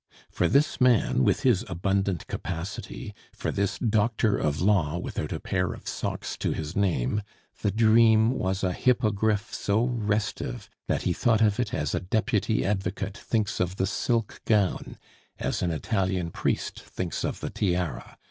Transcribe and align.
For 0.31 0.47
this 0.47 0.81
man 0.81 1.23
with 1.23 1.41
his 1.43 1.63
abundant 1.69 2.25
capacity, 2.25 3.13
for 3.33 3.51
this 3.51 3.77
doctor 3.77 4.35
of 4.35 4.59
law 4.59 4.97
without 4.97 5.31
a 5.31 5.39
pair 5.39 5.73
of 5.73 5.87
socks 5.87 6.35
to 6.37 6.53
his 6.53 6.75
name, 6.75 7.21
the 7.61 7.69
dream 7.69 8.31
was 8.31 8.63
a 8.63 8.73
hippogriff 8.73 9.53
so 9.53 9.83
restive, 9.85 10.67
that 10.87 11.03
he 11.03 11.13
thought 11.13 11.41
of 11.43 11.59
it 11.59 11.71
as 11.71 11.93
a 11.93 11.99
deputy 11.99 12.65
advocate 12.65 13.15
thinks 13.15 13.59
of 13.59 13.75
the 13.75 13.85
silk 13.85 14.41
gown, 14.45 14.97
as 15.37 15.61
an 15.61 15.69
Italian 15.69 16.31
priest 16.31 16.79
thinks 16.81 17.23
of 17.23 17.39
the 17.39 17.51
tiara. 17.51 18.17